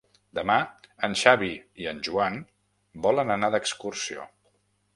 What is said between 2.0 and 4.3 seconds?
Joan volen anar d'excursió.